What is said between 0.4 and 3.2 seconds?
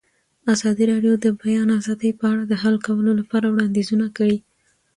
ازادي راډیو د د بیان آزادي په اړه د حل کولو